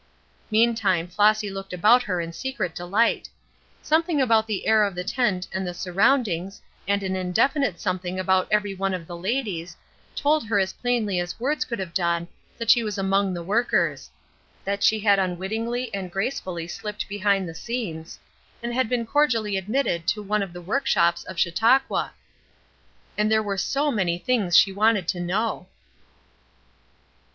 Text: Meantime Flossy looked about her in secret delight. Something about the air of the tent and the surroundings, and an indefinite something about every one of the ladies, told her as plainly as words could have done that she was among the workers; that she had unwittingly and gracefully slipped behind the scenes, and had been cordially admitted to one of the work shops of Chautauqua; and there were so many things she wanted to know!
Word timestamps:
Meantime 0.49 1.07
Flossy 1.07 1.47
looked 1.51 1.73
about 1.73 2.01
her 2.01 2.19
in 2.19 2.33
secret 2.33 2.73
delight. 2.73 3.29
Something 3.83 4.19
about 4.19 4.47
the 4.47 4.65
air 4.65 4.83
of 4.83 4.95
the 4.95 5.03
tent 5.03 5.47
and 5.53 5.67
the 5.67 5.75
surroundings, 5.75 6.59
and 6.87 7.03
an 7.03 7.15
indefinite 7.15 7.79
something 7.79 8.19
about 8.19 8.47
every 8.49 8.73
one 8.73 8.95
of 8.95 9.05
the 9.05 9.15
ladies, 9.15 9.77
told 10.15 10.47
her 10.47 10.57
as 10.57 10.73
plainly 10.73 11.19
as 11.19 11.39
words 11.39 11.65
could 11.65 11.77
have 11.77 11.93
done 11.93 12.27
that 12.57 12.71
she 12.71 12.83
was 12.83 12.97
among 12.97 13.35
the 13.35 13.43
workers; 13.43 14.09
that 14.65 14.81
she 14.81 14.97
had 14.99 15.19
unwittingly 15.19 15.93
and 15.93 16.11
gracefully 16.11 16.67
slipped 16.67 17.07
behind 17.07 17.47
the 17.47 17.53
scenes, 17.53 18.17
and 18.63 18.73
had 18.73 18.89
been 18.89 19.05
cordially 19.05 19.55
admitted 19.55 20.07
to 20.07 20.23
one 20.23 20.41
of 20.41 20.51
the 20.51 20.61
work 20.61 20.87
shops 20.87 21.23
of 21.25 21.37
Chautauqua; 21.37 22.11
and 23.19 23.31
there 23.31 23.43
were 23.43 23.55
so 23.55 23.91
many 23.91 24.17
things 24.17 24.57
she 24.57 24.71
wanted 24.73 25.07
to 25.09 25.19
know! 25.19 25.67